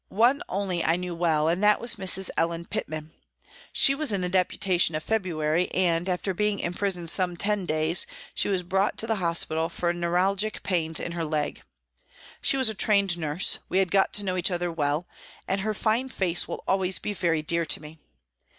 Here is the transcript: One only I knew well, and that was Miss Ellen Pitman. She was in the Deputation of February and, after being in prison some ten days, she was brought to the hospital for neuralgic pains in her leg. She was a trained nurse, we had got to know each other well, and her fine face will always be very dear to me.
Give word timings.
One 0.09 0.41
only 0.49 0.83
I 0.83 0.95
knew 0.95 1.13
well, 1.13 1.47
and 1.47 1.63
that 1.63 1.79
was 1.79 1.99
Miss 1.99 2.31
Ellen 2.35 2.65
Pitman. 2.65 3.11
She 3.71 3.93
was 3.93 4.11
in 4.11 4.21
the 4.21 4.29
Deputation 4.29 4.95
of 4.95 5.03
February 5.03 5.69
and, 5.75 6.09
after 6.09 6.33
being 6.33 6.57
in 6.57 6.73
prison 6.73 7.07
some 7.07 7.37
ten 7.37 7.67
days, 7.67 8.07
she 8.33 8.47
was 8.47 8.63
brought 8.63 8.97
to 8.97 9.05
the 9.05 9.17
hospital 9.17 9.69
for 9.69 9.93
neuralgic 9.93 10.63
pains 10.63 10.99
in 10.99 11.11
her 11.11 11.23
leg. 11.23 11.61
She 12.41 12.57
was 12.57 12.67
a 12.67 12.73
trained 12.73 13.15
nurse, 13.15 13.59
we 13.69 13.77
had 13.77 13.91
got 13.91 14.11
to 14.13 14.23
know 14.23 14.37
each 14.37 14.49
other 14.49 14.71
well, 14.71 15.05
and 15.47 15.61
her 15.61 15.71
fine 15.75 16.09
face 16.09 16.47
will 16.47 16.63
always 16.67 16.97
be 16.97 17.13
very 17.13 17.43
dear 17.43 17.67
to 17.67 17.79
me. 17.79 17.99